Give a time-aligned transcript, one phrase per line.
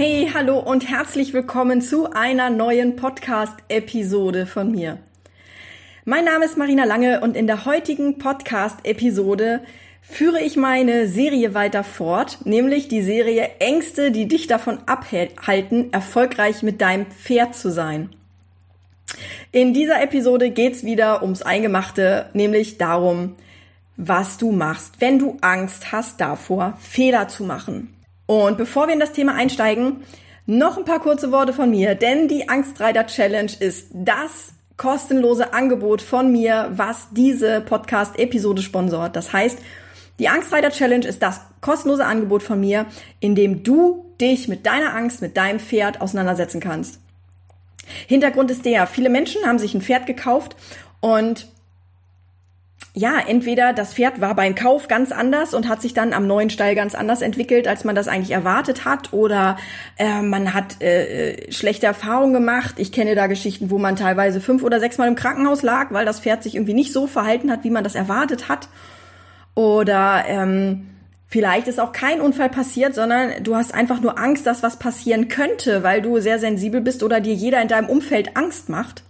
[0.00, 4.98] Hey, hallo und herzlich willkommen zu einer neuen Podcast-Episode von mir.
[6.04, 9.60] Mein Name ist Marina Lange und in der heutigen Podcast-Episode
[10.00, 16.62] führe ich meine Serie weiter fort, nämlich die Serie Ängste, die dich davon abhalten, erfolgreich
[16.62, 18.10] mit deinem Pferd zu sein.
[19.50, 23.34] In dieser Episode geht's wieder ums Eingemachte, nämlich darum,
[23.96, 27.97] was du machst, wenn du Angst hast davor, Fehler zu machen.
[28.28, 30.04] Und bevor wir in das Thema einsteigen,
[30.44, 36.02] noch ein paar kurze Worte von mir, denn die Angstreiter Challenge ist das kostenlose Angebot
[36.02, 39.16] von mir, was diese Podcast-Episode sponsort.
[39.16, 39.58] Das heißt,
[40.18, 42.84] die Angstreiter Challenge ist das kostenlose Angebot von mir,
[43.18, 47.00] in dem du dich mit deiner Angst, mit deinem Pferd auseinandersetzen kannst.
[48.06, 50.54] Hintergrund ist der, viele Menschen haben sich ein Pferd gekauft
[51.00, 51.48] und
[52.94, 56.50] ja, entweder das Pferd war beim Kauf ganz anders und hat sich dann am neuen
[56.50, 59.56] Stall ganz anders entwickelt, als man das eigentlich erwartet hat, oder
[59.98, 62.76] äh, man hat äh, äh, schlechte Erfahrungen gemacht.
[62.78, 66.06] Ich kenne da Geschichten, wo man teilweise fünf oder sechs Mal im Krankenhaus lag, weil
[66.06, 68.68] das Pferd sich irgendwie nicht so verhalten hat, wie man das erwartet hat.
[69.54, 70.88] Oder ähm,
[71.26, 75.28] vielleicht ist auch kein Unfall passiert, sondern du hast einfach nur Angst, dass was passieren
[75.28, 79.02] könnte, weil du sehr sensibel bist oder dir jeder in deinem Umfeld Angst macht.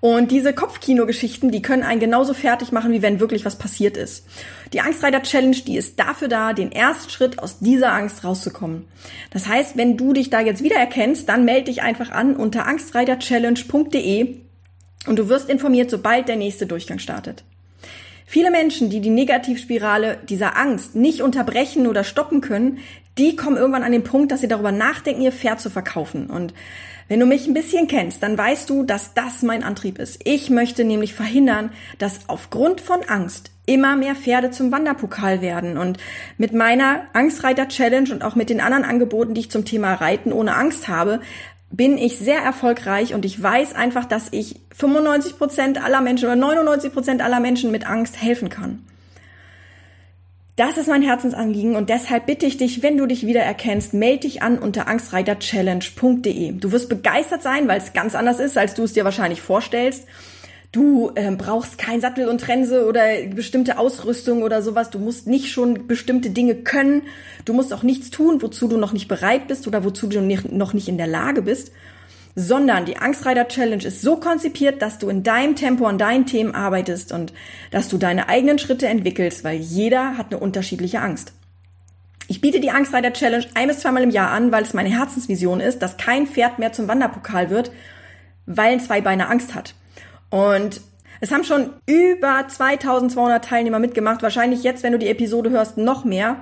[0.00, 4.26] Und diese Kopfkino-Geschichten, die können einen genauso fertig machen, wie wenn wirklich was passiert ist.
[4.72, 8.86] Die Angstreiter Challenge, die ist dafür da, den ersten Schritt aus dieser Angst rauszukommen.
[9.30, 14.36] Das heißt, wenn du dich da jetzt wiedererkennst, dann melde dich einfach an unter angstreiterchallenge.de
[15.06, 17.44] und du wirst informiert, sobald der nächste Durchgang startet.
[18.24, 22.78] Viele Menschen, die die Negativspirale dieser Angst nicht unterbrechen oder stoppen können,
[23.18, 26.30] die kommen irgendwann an den Punkt, dass sie darüber nachdenken, ihr Pferd zu verkaufen.
[26.30, 26.54] Und
[27.10, 30.20] wenn du mich ein bisschen kennst, dann weißt du, dass das mein Antrieb ist.
[30.22, 35.76] Ich möchte nämlich verhindern, dass aufgrund von Angst immer mehr Pferde zum Wanderpokal werden.
[35.76, 35.98] Und
[36.38, 40.32] mit meiner Angstreiter Challenge und auch mit den anderen Angeboten, die ich zum Thema Reiten
[40.32, 41.18] ohne Angst habe,
[41.72, 46.36] bin ich sehr erfolgreich und ich weiß einfach, dass ich 95 Prozent aller Menschen oder
[46.36, 48.84] 99 Prozent aller Menschen mit Angst helfen kann.
[50.60, 54.42] Das ist mein Herzensanliegen und deshalb bitte ich dich, wenn du dich wiedererkennst, melde dich
[54.42, 56.52] an unter angstreiterchallenge.de.
[56.52, 60.04] Du wirst begeistert sein, weil es ganz anders ist, als du es dir wahrscheinlich vorstellst.
[60.70, 63.04] Du äh, brauchst kein Sattel und Trense oder
[63.34, 64.90] bestimmte Ausrüstung oder sowas.
[64.90, 67.04] Du musst nicht schon bestimmte Dinge können.
[67.46, 70.74] Du musst auch nichts tun, wozu du noch nicht bereit bist oder wozu du noch
[70.74, 71.72] nicht in der Lage bist
[72.40, 76.54] sondern die Angstreiter Challenge ist so konzipiert, dass du in deinem Tempo an deinen Themen
[76.54, 77.34] arbeitest und
[77.70, 81.32] dass du deine eigenen Schritte entwickelst, weil jeder hat eine unterschiedliche Angst.
[82.28, 85.60] Ich biete die Angstreiter Challenge ein bis zweimal im Jahr an, weil es meine Herzensvision
[85.60, 87.72] ist, dass kein Pferd mehr zum Wanderpokal wird,
[88.46, 89.74] weil ein Zweibeiner Angst hat.
[90.30, 90.80] Und
[91.20, 96.04] es haben schon über 2200 Teilnehmer mitgemacht, wahrscheinlich jetzt, wenn du die Episode hörst, noch
[96.04, 96.36] mehr.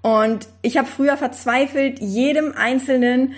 [0.00, 3.34] Und ich habe früher verzweifelt jedem Einzelnen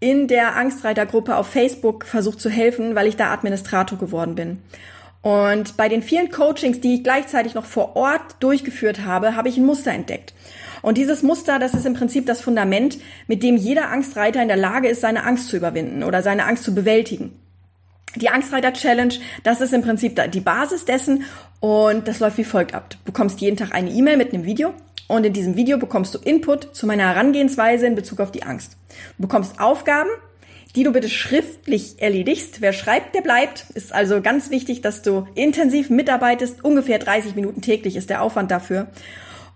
[0.00, 4.62] in der Angstreitergruppe auf Facebook versucht zu helfen, weil ich da Administrator geworden bin.
[5.22, 9.56] Und bei den vielen Coachings, die ich gleichzeitig noch vor Ort durchgeführt habe, habe ich
[9.56, 10.32] ein Muster entdeckt.
[10.80, 14.56] Und dieses Muster, das ist im Prinzip das Fundament, mit dem jeder Angstreiter in der
[14.56, 17.32] Lage ist, seine Angst zu überwinden oder seine Angst zu bewältigen.
[18.14, 21.24] Die Angstreiter Challenge, das ist im Prinzip die Basis dessen
[21.60, 22.90] und das läuft wie folgt ab.
[22.90, 24.72] Du bekommst jeden Tag eine E-Mail mit einem Video
[25.08, 28.76] und in diesem Video bekommst du Input zu meiner Herangehensweise in Bezug auf die Angst.
[29.16, 30.10] Du bekommst Aufgaben,
[30.76, 32.60] die du bitte schriftlich erledigst.
[32.60, 33.66] Wer schreibt, der bleibt.
[33.74, 36.62] Ist also ganz wichtig, dass du intensiv mitarbeitest.
[36.62, 38.88] Ungefähr 30 Minuten täglich ist der Aufwand dafür.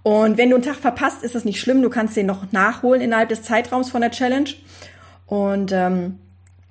[0.02, 1.82] Und wenn du einen Tag verpasst, ist das nicht schlimm.
[1.82, 4.50] Du kannst den noch nachholen innerhalb des Zeitraums von der Challenge.
[5.26, 6.18] Und ähm,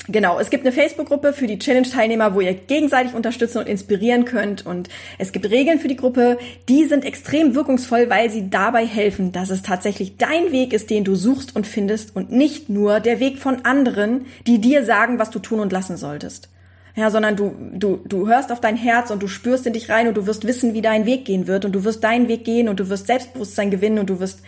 [0.07, 4.65] Genau, es gibt eine Facebook-Gruppe für die Challenge-Teilnehmer, wo ihr gegenseitig unterstützen und inspirieren könnt.
[4.65, 4.89] Und
[5.19, 9.51] es gibt Regeln für die Gruppe, die sind extrem wirkungsvoll, weil sie dabei helfen, dass
[9.51, 13.38] es tatsächlich dein Weg ist, den du suchst und findest und nicht nur der Weg
[13.38, 16.50] von anderen, die dir sagen, was du tun und lassen solltest.
[16.95, 20.07] Ja, sondern du, du, du hörst auf dein Herz und du spürst in dich rein
[20.07, 22.68] und du wirst wissen, wie dein Weg gehen wird und du wirst deinen Weg gehen
[22.68, 24.42] und du wirst Selbstbewusstsein gewinnen und du wirst,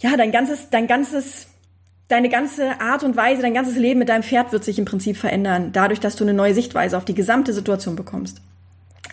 [0.00, 1.48] ja, dein ganzes, dein ganzes
[2.08, 5.16] deine ganze Art und Weise, dein ganzes Leben mit deinem Pferd wird sich im Prinzip
[5.16, 8.40] verändern, dadurch, dass du eine neue Sichtweise auf die gesamte Situation bekommst.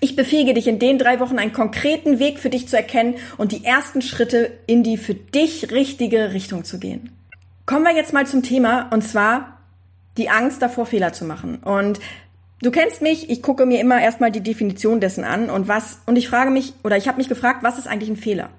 [0.02, 3.52] Ich befähige dich in den drei Wochen einen konkreten Weg für dich zu erkennen und
[3.52, 7.12] die ersten Schritte in die für dich richtige Richtung zu gehen.
[7.66, 9.60] Kommen wir jetzt mal zum Thema und zwar
[10.18, 11.58] die Angst davor, Fehler zu machen.
[11.58, 12.00] Und
[12.62, 16.18] du kennst mich, ich gucke mir immer erstmal die Definition dessen an und was, und
[16.18, 18.50] ich frage mich, oder ich habe mich gefragt, was ist eigentlich ein Fehler?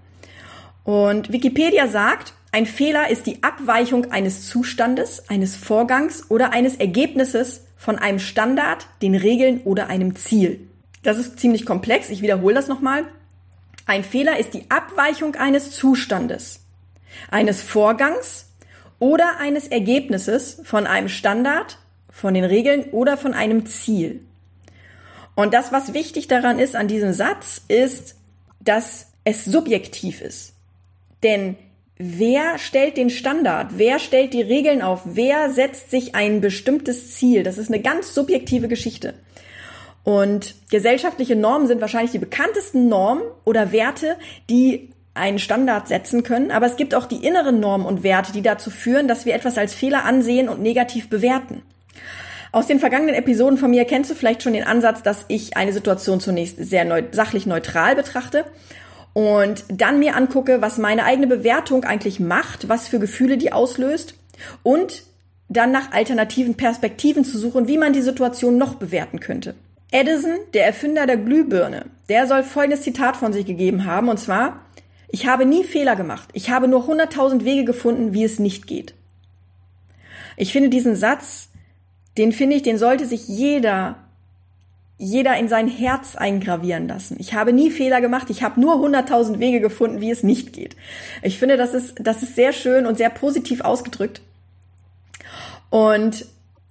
[0.84, 7.66] Und Wikipedia sagt, ein Fehler ist die Abweichung eines Zustandes, eines Vorgangs oder eines Ergebnisses
[7.76, 10.66] von einem Standard, den Regeln oder einem Ziel.
[11.02, 12.08] Das ist ziemlich komplex.
[12.08, 13.04] Ich wiederhole das nochmal.
[13.84, 16.60] Ein Fehler ist die Abweichung eines Zustandes,
[17.30, 18.50] eines Vorgangs
[19.00, 21.76] oder eines Ergebnisses von einem Standard,
[22.10, 24.22] von den Regeln oder von einem Ziel.
[25.34, 28.16] Und das, was wichtig daran ist an diesem Satz, ist,
[28.60, 30.54] dass es subjektiv ist.
[31.22, 31.56] Denn
[31.98, 33.72] wer stellt den Standard?
[33.76, 35.02] Wer stellt die Regeln auf?
[35.04, 37.42] Wer setzt sich ein bestimmtes Ziel?
[37.42, 39.14] Das ist eine ganz subjektive Geschichte.
[40.04, 44.16] Und gesellschaftliche Normen sind wahrscheinlich die bekanntesten Normen oder Werte,
[44.48, 46.50] die einen Standard setzen können.
[46.50, 49.58] Aber es gibt auch die inneren Normen und Werte, die dazu führen, dass wir etwas
[49.58, 51.62] als Fehler ansehen und negativ bewerten.
[52.52, 55.72] Aus den vergangenen Episoden von mir kennst du vielleicht schon den Ansatz, dass ich eine
[55.72, 58.44] Situation zunächst sehr neu sachlich neutral betrachte
[59.16, 64.12] und dann mir angucke, was meine eigene Bewertung eigentlich macht, was für Gefühle die auslöst
[64.62, 65.04] und
[65.48, 69.54] dann nach alternativen Perspektiven zu suchen, wie man die Situation noch bewerten könnte.
[69.90, 74.60] Edison, der Erfinder der Glühbirne, der soll folgendes Zitat von sich gegeben haben, und zwar,
[75.08, 78.92] ich habe nie Fehler gemacht, ich habe nur 100.000 Wege gefunden, wie es nicht geht.
[80.36, 81.48] Ich finde diesen Satz,
[82.18, 83.96] den finde ich, den sollte sich jeder
[84.98, 87.16] jeder in sein Herz eingravieren lassen.
[87.18, 90.74] Ich habe nie Fehler gemacht, ich habe nur 100.000 Wege gefunden, wie es nicht geht.
[91.22, 94.22] Ich finde, das ist, das ist sehr schön und sehr positiv ausgedrückt.
[95.68, 96.26] Und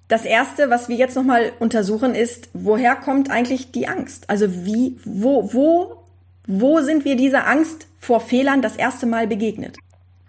[0.07, 4.29] das erste, was wir jetzt nochmal untersuchen, ist, woher kommt eigentlich die Angst?
[4.29, 6.03] Also wie, wo, wo,
[6.47, 9.77] wo sind wir dieser Angst vor Fehlern das erste Mal begegnet?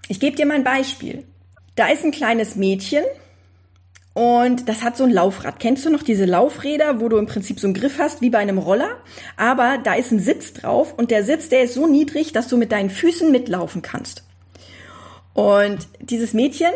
[0.08, 1.25] Ich gebe dir mal ein Beispiel.
[1.75, 3.04] Da ist ein kleines Mädchen,
[4.16, 5.60] und das hat so ein Laufrad.
[5.60, 8.38] Kennst du noch diese Laufräder, wo du im Prinzip so einen Griff hast, wie bei
[8.38, 8.96] einem Roller?
[9.36, 12.56] Aber da ist ein Sitz drauf und der Sitz, der ist so niedrig, dass du
[12.56, 14.24] mit deinen Füßen mitlaufen kannst.
[15.34, 16.70] Und dieses Mädchen,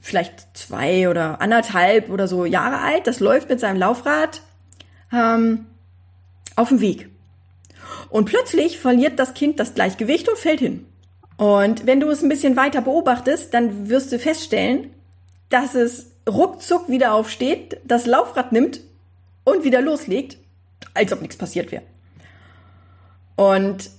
[0.00, 4.42] vielleicht zwei oder anderthalb oder so Jahre alt, das läuft mit seinem Laufrad
[5.12, 5.66] ähm,
[6.56, 7.08] auf dem Weg.
[8.10, 10.84] Und plötzlich verliert das Kind das Gleichgewicht und fällt hin.
[11.36, 14.90] Und wenn du es ein bisschen weiter beobachtest, dann wirst du feststellen,
[15.48, 18.80] dass es ruckzuck wieder aufsteht, das Laufrad nimmt
[19.44, 20.38] und wieder loslegt,
[20.94, 21.82] als ob nichts passiert wäre.
[23.36, 23.90] Und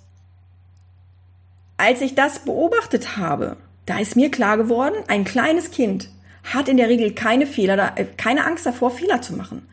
[1.78, 6.10] als ich das beobachtet habe, da ist mir klar geworden, ein kleines Kind
[6.44, 9.68] hat in der Regel keine Fehler, äh, keine Angst davor, Fehler zu machen.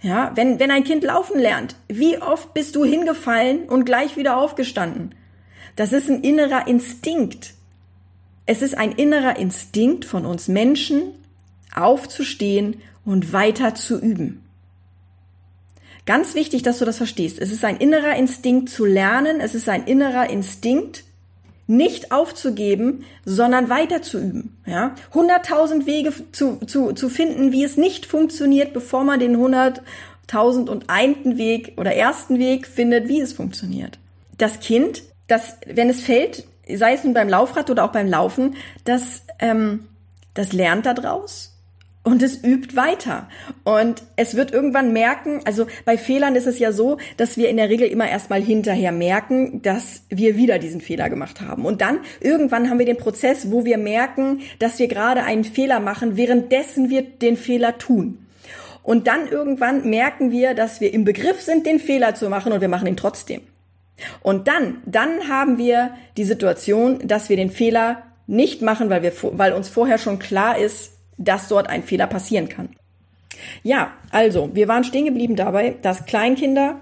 [0.00, 4.36] Ja, wenn, wenn ein Kind laufen lernt, wie oft bist du hingefallen und gleich wieder
[4.36, 5.14] aufgestanden?
[5.74, 7.54] Das ist ein innerer Instinkt.
[8.46, 11.17] Es ist ein innerer Instinkt von uns Menschen,
[11.74, 14.44] aufzustehen und weiter zu üben.
[16.08, 17.38] Ganz wichtig, dass du das verstehst.
[17.38, 21.04] Es ist ein innerer Instinkt zu lernen, es ist ein innerer Instinkt,
[21.66, 24.56] nicht aufzugeben, sondern weiter zu üben.
[24.64, 24.94] Ja?
[25.12, 30.88] 100.000 Wege zu, zu, zu finden, wie es nicht funktioniert, bevor man den 100.000 und
[30.88, 33.98] einen Weg oder ersten Weg findet, wie es funktioniert.
[34.38, 36.44] Das Kind, das, wenn es fällt,
[36.74, 39.88] sei es nun beim Laufrad oder auch beim Laufen, das, ähm,
[40.32, 41.57] das lernt daraus
[42.08, 43.28] und es übt weiter.
[43.64, 47.58] Und es wird irgendwann merken, also bei Fehlern ist es ja so, dass wir in
[47.58, 51.66] der Regel immer erstmal hinterher merken, dass wir wieder diesen Fehler gemacht haben.
[51.66, 55.80] Und dann irgendwann haben wir den Prozess, wo wir merken, dass wir gerade einen Fehler
[55.80, 58.26] machen, währenddessen wir den Fehler tun.
[58.82, 62.62] Und dann irgendwann merken wir, dass wir im Begriff sind, den Fehler zu machen und
[62.62, 63.42] wir machen ihn trotzdem.
[64.22, 69.12] Und dann, dann haben wir die Situation, dass wir den Fehler nicht machen, weil wir,
[69.32, 72.70] weil uns vorher schon klar ist, dass dort ein Fehler passieren kann.
[73.62, 76.80] Ja, also, wir waren stehen geblieben dabei, dass Kleinkinder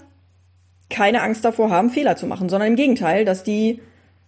[0.88, 3.80] keine Angst davor haben, Fehler zu machen, sondern im Gegenteil, dass die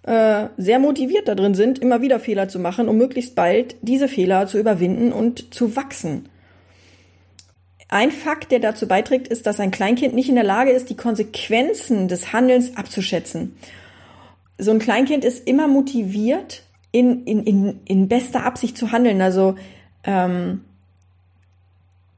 [0.02, 4.08] äh, sehr motiviert da drin sind, immer wieder Fehler zu machen, um möglichst bald diese
[4.08, 6.28] Fehler zu überwinden und zu wachsen.
[7.88, 10.96] Ein Fakt, der dazu beiträgt, ist, dass ein Kleinkind nicht in der Lage ist, die
[10.96, 13.56] Konsequenzen des Handelns abzuschätzen.
[14.58, 19.22] So ein Kleinkind ist immer motiviert, in, in, in, in bester Absicht zu handeln.
[19.22, 19.56] Also
[20.04, 20.62] ähm,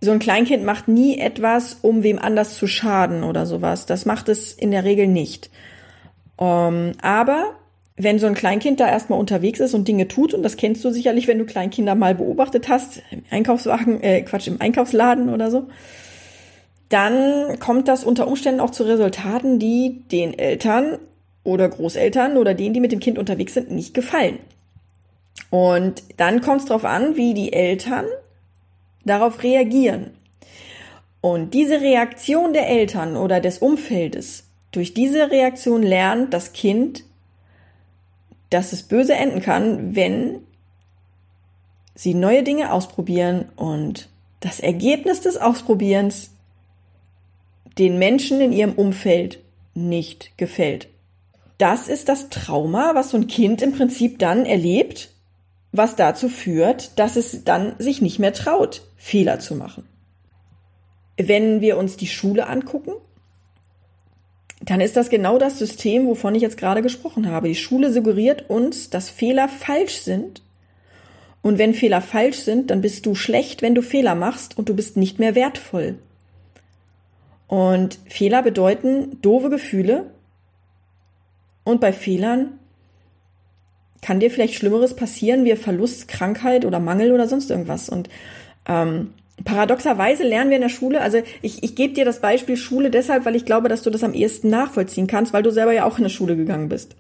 [0.01, 3.87] so ein Kleinkind macht nie etwas, um wem anders zu schaden oder sowas.
[3.87, 5.51] Das macht es in der Regel nicht.
[6.39, 7.55] Ähm, aber
[7.97, 10.91] wenn so ein Kleinkind da erstmal unterwegs ist und Dinge tut, und das kennst du
[10.91, 15.69] sicherlich, wenn du Kleinkinder mal beobachtet hast, im Einkaufswagen, äh, Quatsch, im Einkaufsladen oder so,
[16.89, 20.99] dann kommt das unter Umständen auch zu Resultaten, die den Eltern
[21.45, 24.39] oder Großeltern oder denen, die mit dem Kind unterwegs sind, nicht gefallen.
[25.49, 28.05] Und dann kommt es darauf an, wie die Eltern
[29.05, 30.11] darauf reagieren.
[31.21, 37.05] Und diese Reaktion der Eltern oder des Umfeldes, durch diese Reaktion lernt das Kind,
[38.51, 40.41] dass es böse enden kann, wenn
[41.95, 44.09] sie neue Dinge ausprobieren und
[44.41, 46.31] das Ergebnis des Ausprobierens
[47.79, 49.41] den Menschen in ihrem Umfeld
[49.75, 50.89] nicht gefällt.
[51.59, 55.10] Das ist das Trauma, was so ein Kind im Prinzip dann erlebt,
[55.73, 59.85] was dazu führt, dass es dann sich nicht mehr traut, Fehler zu machen.
[61.17, 62.93] Wenn wir uns die Schule angucken,
[64.63, 67.49] dann ist das genau das System, wovon ich jetzt gerade gesprochen habe.
[67.49, 70.43] Die Schule suggeriert uns, dass Fehler falsch sind.
[71.43, 74.75] Und wenn Fehler falsch sind, dann bist du schlecht, wenn du Fehler machst und du
[74.75, 75.99] bist nicht mehr wertvoll.
[77.49, 80.11] Und Fehler bedeuten doofe Gefühle.
[81.65, 82.60] Und bei Fehlern
[84.03, 87.89] kann dir vielleicht Schlimmeres passieren wie Verlust, Krankheit oder Mangel oder sonst irgendwas.
[87.89, 88.09] Und
[88.67, 89.11] ähm,
[89.45, 93.25] Paradoxerweise lernen wir in der Schule, also ich, ich gebe dir das Beispiel Schule deshalb,
[93.25, 95.97] weil ich glaube, dass du das am ehesten nachvollziehen kannst, weil du selber ja auch
[95.97, 96.95] in der Schule gegangen bist.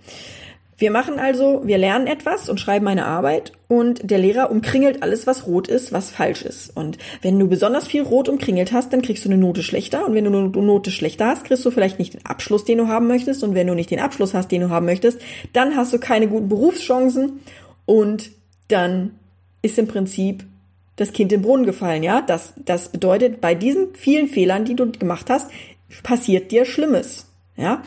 [0.81, 5.27] Wir machen also, wir lernen etwas und schreiben eine Arbeit und der Lehrer umkringelt alles,
[5.27, 6.75] was rot ist, was falsch ist.
[6.75, 10.07] Und wenn du besonders viel rot umkringelt hast, dann kriegst du eine Note schlechter.
[10.07, 12.89] Und wenn du eine Note schlechter hast, kriegst du vielleicht nicht den Abschluss, den du
[12.89, 13.45] haben möchtest.
[13.45, 15.21] Und wenn du nicht den Abschluss hast, den du haben möchtest,
[15.53, 17.41] dann hast du keine guten Berufschancen
[17.85, 18.31] und
[18.69, 19.11] dann
[19.61, 20.45] ist im Prinzip
[20.97, 22.23] das Kind in den Brunnen gefallen, ja?
[22.23, 25.51] Das, das bedeutet, bei diesen vielen Fehlern, die du gemacht hast,
[26.03, 27.83] passiert dir Schlimmes, ja?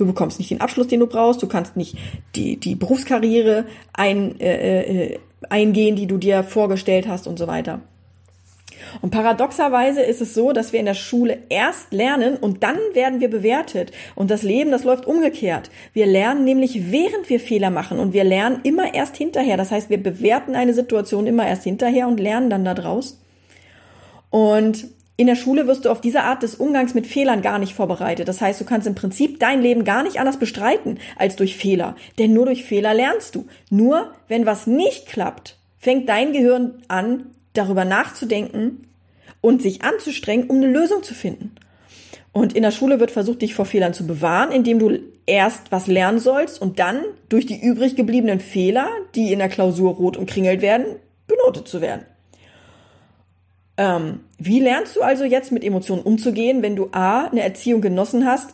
[0.00, 1.94] Du bekommst nicht den Abschluss, den du brauchst, du kannst nicht
[2.34, 5.18] die, die Berufskarriere ein, äh, äh,
[5.50, 7.82] eingehen, die du dir vorgestellt hast und so weiter.
[9.02, 13.20] Und paradoxerweise ist es so, dass wir in der Schule erst lernen und dann werden
[13.20, 13.92] wir bewertet.
[14.14, 15.70] Und das Leben, das läuft umgekehrt.
[15.92, 19.58] Wir lernen nämlich, während wir Fehler machen und wir lernen immer erst hinterher.
[19.58, 23.20] Das heißt, wir bewerten eine Situation immer erst hinterher und lernen dann daraus.
[24.30, 24.86] Und
[25.20, 28.26] in der Schule wirst du auf diese Art des Umgangs mit Fehlern gar nicht vorbereitet.
[28.26, 31.94] Das heißt, du kannst im Prinzip dein Leben gar nicht anders bestreiten als durch Fehler.
[32.18, 33.46] Denn nur durch Fehler lernst du.
[33.68, 38.86] Nur wenn was nicht klappt, fängt dein Gehirn an, darüber nachzudenken
[39.42, 41.54] und sich anzustrengen, um eine Lösung zu finden.
[42.32, 45.86] Und in der Schule wird versucht, dich vor Fehlern zu bewahren, indem du erst was
[45.86, 50.62] lernen sollst und dann durch die übrig gebliebenen Fehler, die in der Klausur rot umkringelt
[50.62, 50.86] werden,
[51.26, 52.06] benotet zu werden.
[53.80, 58.26] Ähm, wie lernst du also jetzt mit Emotionen umzugehen, wenn du A, eine Erziehung genossen
[58.26, 58.50] hast,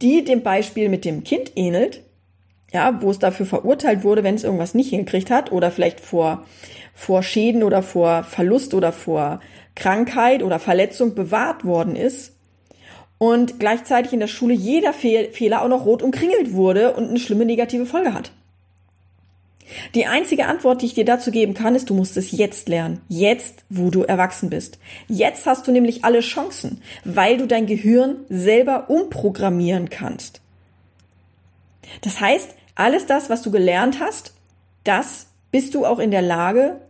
[0.00, 2.04] die dem Beispiel mit dem Kind ähnelt,
[2.72, 6.46] ja, wo es dafür verurteilt wurde, wenn es irgendwas nicht hingekriegt hat oder vielleicht vor,
[6.94, 9.40] vor Schäden oder vor Verlust oder vor
[9.74, 12.36] Krankheit oder Verletzung bewahrt worden ist
[13.18, 17.18] und gleichzeitig in der Schule jeder Fehl Fehler auch noch rot umkringelt wurde und eine
[17.18, 18.30] schlimme negative Folge hat.
[19.94, 23.00] Die einzige Antwort, die ich dir dazu geben kann, ist, du musst es jetzt lernen.
[23.08, 24.78] Jetzt, wo du erwachsen bist.
[25.08, 30.40] Jetzt hast du nämlich alle Chancen, weil du dein Gehirn selber umprogrammieren kannst.
[32.02, 34.34] Das heißt, alles das, was du gelernt hast,
[34.84, 36.80] das bist du auch in der Lage,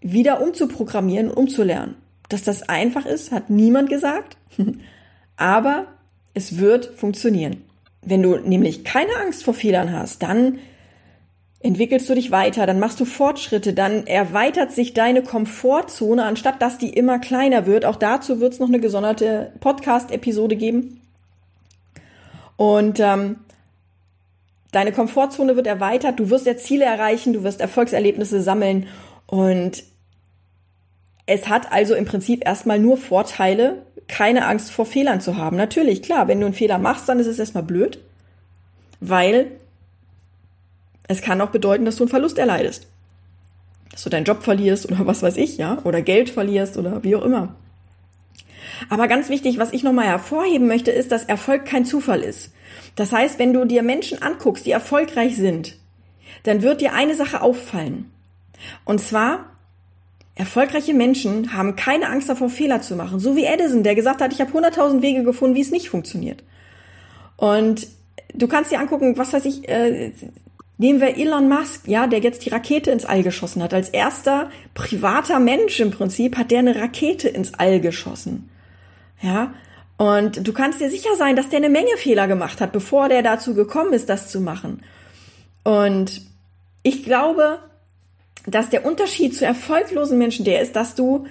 [0.00, 1.96] wieder umzuprogrammieren und umzulernen.
[2.28, 4.36] Dass das einfach ist, hat niemand gesagt.
[5.36, 5.86] Aber
[6.34, 7.62] es wird funktionieren.
[8.00, 10.58] Wenn du nämlich keine Angst vor Fehlern hast, dann
[11.62, 16.78] entwickelst du dich weiter, dann machst du Fortschritte, dann erweitert sich deine Komfortzone, anstatt dass
[16.78, 17.84] die immer kleiner wird.
[17.84, 21.00] Auch dazu wird es noch eine gesonderte Podcast-Episode geben.
[22.56, 23.36] Und ähm,
[24.72, 28.88] Deine Komfortzone wird erweitert, du wirst ja Ziele erreichen, du wirst Erfolgserlebnisse sammeln
[29.26, 29.84] und
[31.26, 35.56] es hat also im Prinzip erstmal nur Vorteile, keine Angst vor Fehlern zu haben.
[35.56, 38.00] Natürlich, klar, wenn du einen Fehler machst, dann ist es erstmal blöd,
[38.98, 39.52] weil
[41.12, 42.88] es kann auch bedeuten, dass du einen Verlust erleidest.
[43.90, 47.16] Dass du deinen Job verlierst oder was weiß ich, ja, oder Geld verlierst oder wie
[47.16, 47.54] auch immer.
[48.88, 52.52] Aber ganz wichtig, was ich nochmal hervorheben möchte, ist, dass Erfolg kein Zufall ist.
[52.96, 55.76] Das heißt, wenn du dir Menschen anguckst, die erfolgreich sind,
[56.44, 58.10] dann wird dir eine Sache auffallen.
[58.84, 59.50] Und zwar,
[60.34, 63.20] erfolgreiche Menschen haben keine Angst davor, Fehler zu machen.
[63.20, 66.42] So wie Edison, der gesagt hat, ich habe 100.000 Wege gefunden, wie es nicht funktioniert.
[67.36, 67.86] Und
[68.34, 70.12] du kannst dir angucken, was weiß ich, äh,
[70.82, 73.72] nehmen wir Elon Musk, ja, der jetzt die Rakete ins All geschossen hat.
[73.72, 78.50] Als erster privater Mensch im Prinzip hat der eine Rakete ins All geschossen.
[79.22, 79.54] Ja,
[79.96, 83.22] und du kannst dir sicher sein, dass der eine Menge Fehler gemacht hat, bevor der
[83.22, 84.82] dazu gekommen ist, das zu machen.
[85.62, 86.22] Und
[86.82, 87.60] ich glaube,
[88.46, 91.26] dass der Unterschied zu erfolglosen Menschen der ist, dass du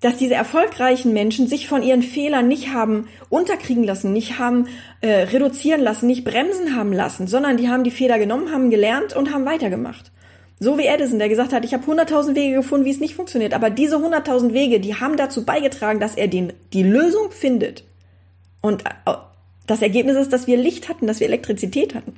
[0.00, 4.66] dass diese erfolgreichen Menschen sich von ihren Fehlern nicht haben unterkriegen lassen, nicht haben
[5.02, 9.14] äh, reduzieren lassen, nicht bremsen haben lassen, sondern die haben die Fehler genommen, haben gelernt
[9.14, 10.10] und haben weitergemacht.
[10.58, 13.54] So wie Edison, der gesagt hat, ich habe 100.000 Wege gefunden, wie es nicht funktioniert.
[13.54, 17.84] Aber diese 100.000 Wege, die haben dazu beigetragen, dass er den, die Lösung findet.
[18.60, 19.12] Und äh,
[19.66, 22.14] das Ergebnis ist, dass wir Licht hatten, dass wir Elektrizität hatten.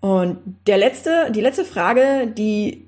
[0.00, 2.85] Und der letzte, die letzte Frage, die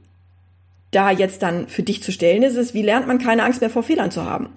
[0.90, 3.71] da jetzt dann für dich zu stellen ist, ist, wie lernt man keine Angst mehr
[3.71, 4.49] vor Fehlern zu haben?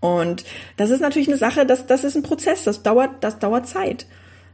[0.00, 0.44] Und
[0.76, 4.06] das ist natürlich eine Sache, das, das ist ein Prozess, das dauert, das dauert Zeit.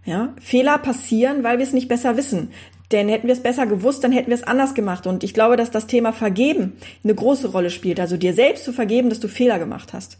[0.04, 2.50] Ja, Fehler passieren, weil wir es nicht besser wissen.
[2.92, 5.06] Denn hätten wir es besser gewusst, dann hätten wir es anders gemacht.
[5.06, 7.98] Und ich glaube, dass das Thema Vergeben eine große Rolle spielt.
[7.98, 10.18] Also dir selbst zu vergeben, dass du Fehler gemacht hast.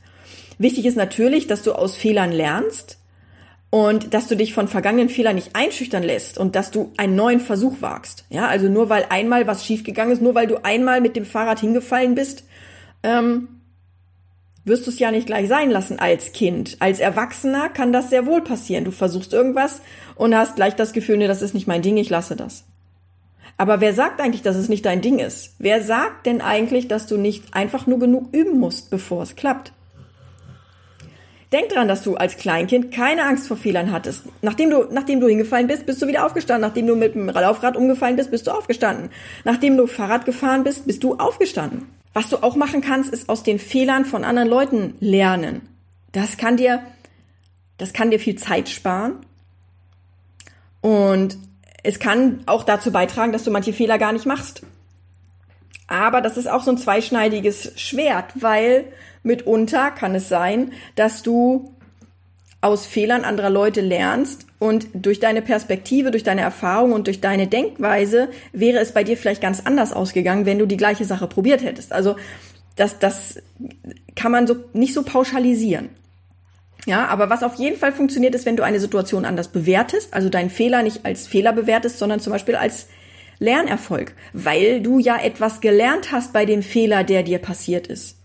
[0.59, 2.99] Wichtig ist natürlich, dass du aus Fehlern lernst
[3.71, 7.41] und dass du dich von vergangenen Fehlern nicht einschüchtern lässt und dass du einen neuen
[7.41, 8.25] Versuch wagst.
[8.31, 11.61] Ja, also nur weil einmal was schiefgegangen ist, nur weil du einmal mit dem Fahrrad
[11.61, 12.45] hingefallen bist,
[13.03, 13.49] ähm,
[14.65, 16.77] wirst du es ja nicht gleich sein lassen als Kind.
[16.81, 18.85] Als Erwachsener kann das sehr wohl passieren.
[18.85, 19.81] Du versuchst irgendwas
[20.17, 22.65] und hast gleich das Gefühl, nee, das ist nicht mein Ding, ich lasse das.
[23.59, 25.55] Aber wer sagt eigentlich, dass es nicht dein Ding ist?
[25.59, 29.73] Wer sagt denn eigentlich, dass du nicht einfach nur genug üben musst, bevor es klappt?
[31.53, 34.25] Denk dran, dass du als Kleinkind keine Angst vor Fehlern hattest.
[34.43, 36.69] Nachdem du, nachdem du hingefallen bist, bist du wieder aufgestanden.
[36.69, 39.11] Nachdem du mit dem Laufrad umgefallen bist, bist du aufgestanden.
[39.45, 41.87] Nachdem du Fahrrad gefahren bist, bist du aufgestanden.
[42.13, 45.69] Was du auch machen kannst, ist aus den Fehlern von anderen Leuten lernen.
[46.13, 46.83] Das kann dir,
[47.79, 49.17] das kann dir viel Zeit sparen.
[50.81, 51.39] Und
[51.85, 54.63] es kann auch dazu beitragen, dass du manche Fehler gar nicht machst.
[55.87, 58.85] Aber das ist auch so ein zweischneidiges Schwert, weil
[59.23, 61.73] mitunter kann es sein, dass du
[62.61, 67.47] aus Fehlern anderer Leute lernst und durch deine Perspektive, durch deine Erfahrung und durch deine
[67.47, 71.63] Denkweise wäre es bei dir vielleicht ganz anders ausgegangen, wenn du die gleiche Sache probiert
[71.63, 71.93] hättest.
[71.93, 72.17] Also
[72.75, 73.43] das, das
[74.17, 75.91] kann man so nicht so pauschalisieren.
[76.87, 80.29] Ja, aber was auf jeden Fall funktioniert, ist, wenn du eine Situation anders bewertest, also
[80.29, 82.87] deinen Fehler nicht als Fehler bewertest, sondern zum Beispiel als
[83.39, 88.17] Lernerfolg, weil du ja etwas gelernt hast bei dem Fehler, der dir passiert ist.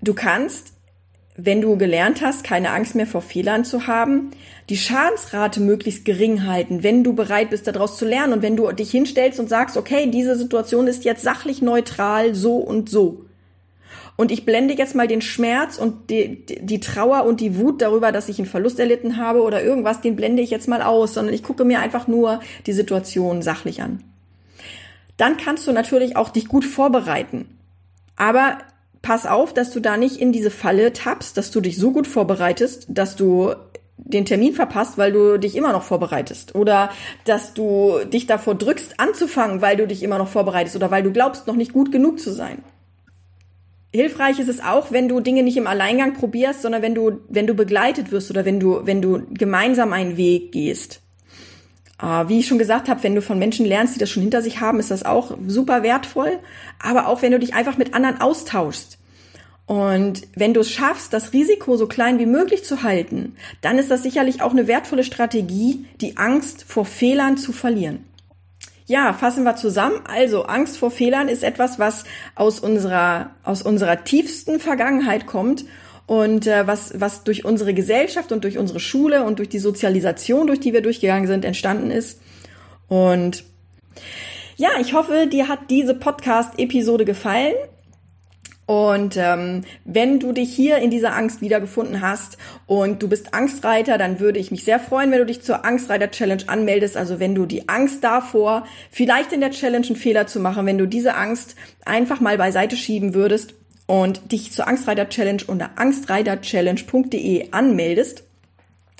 [0.00, 0.72] Du kannst,
[1.36, 4.30] wenn du gelernt hast, keine Angst mehr vor Fehlern zu haben,
[4.68, 8.70] die Schadensrate möglichst gering halten, wenn du bereit bist, daraus zu lernen und wenn du
[8.72, 13.24] dich hinstellst und sagst, okay, diese Situation ist jetzt sachlich neutral, so und so.
[14.16, 18.12] Und ich blende jetzt mal den Schmerz und die, die, Trauer und die Wut darüber,
[18.12, 21.34] dass ich einen Verlust erlitten habe oder irgendwas, den blende ich jetzt mal aus, sondern
[21.34, 24.04] ich gucke mir einfach nur die Situation sachlich an
[25.20, 27.58] dann kannst du natürlich auch dich gut vorbereiten.
[28.16, 28.58] Aber
[29.02, 32.06] pass auf, dass du da nicht in diese Falle tappst, dass du dich so gut
[32.06, 33.54] vorbereitest, dass du
[33.96, 36.54] den Termin verpasst, weil du dich immer noch vorbereitest.
[36.54, 36.90] Oder
[37.24, 41.12] dass du dich davor drückst, anzufangen, weil du dich immer noch vorbereitest oder weil du
[41.12, 42.62] glaubst, noch nicht gut genug zu sein.
[43.92, 47.46] Hilfreich ist es auch, wenn du Dinge nicht im Alleingang probierst, sondern wenn du, wenn
[47.46, 51.02] du begleitet wirst oder wenn du, wenn du gemeinsam einen Weg gehst.
[52.02, 54.42] Äh, wie ich schon gesagt habe, wenn du von Menschen lernst, die das schon hinter
[54.42, 56.38] sich haben, ist das auch super wertvoll.
[56.78, 58.98] Aber auch wenn du dich einfach mit anderen austauschst.
[59.66, 63.90] Und wenn du es schaffst, das Risiko so klein wie möglich zu halten, dann ist
[63.90, 68.04] das sicherlich auch eine wertvolle Strategie, die Angst vor Fehlern zu verlieren.
[68.86, 70.00] Ja, fassen wir zusammen.
[70.12, 72.02] Also Angst vor Fehlern ist etwas, was
[72.34, 75.64] aus unserer, aus unserer tiefsten Vergangenheit kommt
[76.10, 80.48] und äh, was, was durch unsere Gesellschaft und durch unsere Schule und durch die Sozialisation,
[80.48, 82.20] durch die wir durchgegangen sind, entstanden ist.
[82.88, 83.44] Und
[84.56, 87.54] ja, ich hoffe, dir hat diese Podcast-Episode gefallen.
[88.66, 93.96] Und ähm, wenn du dich hier in dieser Angst wiedergefunden hast und du bist Angstreiter,
[93.96, 96.96] dann würde ich mich sehr freuen, wenn du dich zur Angstreiter Challenge anmeldest.
[96.96, 100.78] Also wenn du die Angst davor, vielleicht in der Challenge einen Fehler zu machen, wenn
[100.78, 103.54] du diese Angst einfach mal beiseite schieben würdest
[103.90, 108.22] und dich zur Angstreiter Challenge unter angstreiterchallenge.de anmeldest,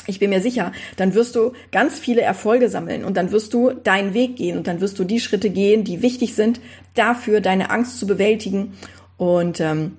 [0.08, 3.70] ich bin mir sicher, dann wirst du ganz viele Erfolge sammeln und dann wirst du
[3.70, 6.60] deinen Weg gehen und dann wirst du die Schritte gehen, die wichtig sind,
[6.94, 8.72] dafür deine Angst zu bewältigen
[9.16, 9.96] und ähm,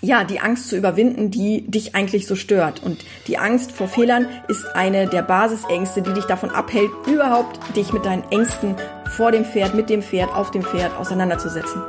[0.00, 2.82] ja, die Angst zu überwinden, die dich eigentlich so stört.
[2.82, 7.92] Und die Angst vor Fehlern ist eine der Basisängste, die dich davon abhält, überhaupt dich
[7.92, 8.74] mit deinen Ängsten
[9.16, 11.82] vor dem Pferd, mit dem Pferd, auf dem Pferd auseinanderzusetzen.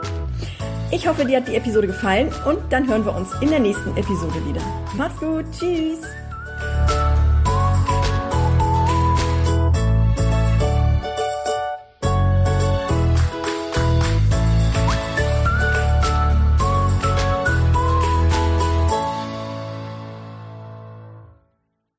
[0.92, 3.96] Ich hoffe, dir hat die Episode gefallen und dann hören wir uns in der nächsten
[3.98, 4.62] Episode wieder.
[4.96, 6.02] Macht's gut, tschüss!